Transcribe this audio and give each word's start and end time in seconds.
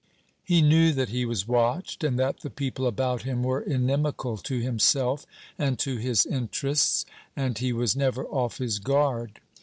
He 0.43 0.63
knew 0.63 0.93
that 0.93 1.09
he 1.09 1.25
was 1.25 1.47
watched; 1.47 2.03
and 2.03 2.17
that 2.17 2.39
the 2.39 2.49
people 2.49 2.87
about 2.87 3.21
him 3.21 3.43
were 3.43 3.61
inimical 3.61 4.35
to 4.37 4.59
himself 4.59 5.27
and 5.59 5.77
to 5.77 5.97
his 5.97 6.25
interests; 6.25 7.05
and 7.35 7.55
he 7.55 7.71
was 7.71 7.95
never 7.95 8.25
off 8.25 8.57
his 8.57 8.79
guard. 8.79 9.41